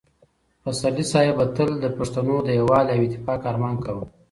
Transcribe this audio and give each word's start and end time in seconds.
پسرلي 0.63 1.05
صاحب 1.11 1.35
به 1.39 1.45
تل 1.55 1.69
د 1.83 1.85
پښتنو 1.97 2.35
د 2.43 2.49
یووالي 2.59 2.91
او 2.97 3.05
اتفاق 3.07 3.39
ارمان 3.51 3.75
کاوه. 3.83 4.05